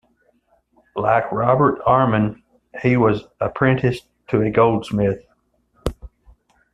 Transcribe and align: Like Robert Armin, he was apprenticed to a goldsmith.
Like 0.95 1.31
Robert 1.31 1.79
Armin, 1.85 2.41
he 2.81 2.97
was 2.97 3.21
apprenticed 3.39 4.07
to 4.29 4.41
a 4.41 4.49
goldsmith. 4.49 5.23